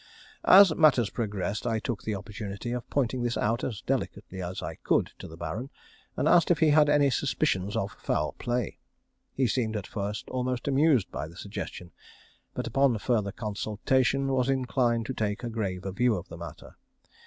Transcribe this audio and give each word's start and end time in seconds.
As 0.47 0.73
matters 0.73 1.11
progressed, 1.11 1.67
I 1.67 1.77
took 1.77 2.01
the 2.01 2.15
opportunity 2.15 2.71
of 2.71 2.89
pointing 2.89 3.21
this 3.21 3.37
out 3.37 3.63
as 3.63 3.81
delicately 3.81 4.41
as 4.41 4.63
I 4.63 4.73
could 4.77 5.11
to 5.19 5.27
the 5.27 5.37
Baron, 5.37 5.69
and 6.17 6.27
asked 6.27 6.49
if 6.49 6.57
he 6.57 6.69
had 6.71 6.89
any 6.89 7.11
suspicions 7.11 7.75
of 7.75 7.91
foul 7.99 8.31
play. 8.39 8.79
He 9.35 9.45
seemed 9.45 9.75
at 9.75 9.85
first 9.85 10.27
almost 10.29 10.67
amused 10.67 11.11
by 11.11 11.27
the 11.27 11.37
suggestion; 11.37 11.91
but 12.55 12.65
upon 12.65 12.97
further 12.97 13.31
consultation 13.31 14.29
was 14.29 14.49
inclined 14.49 15.05
to 15.05 15.13
take 15.13 15.43
a 15.43 15.51
graver 15.51 15.91
view 15.91 16.15
of 16.15 16.29
the 16.29 16.37
matter. 16.37 16.77